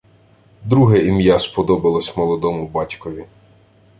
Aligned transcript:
Друге 0.65 1.05
ім'я 1.05 1.39
сподобалося 1.39 2.13
молодому 2.17 2.67
батьку. 2.67 3.11